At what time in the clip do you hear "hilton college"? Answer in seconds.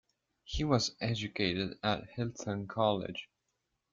2.15-3.29